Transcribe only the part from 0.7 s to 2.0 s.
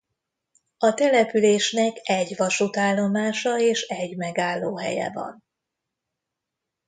A településnek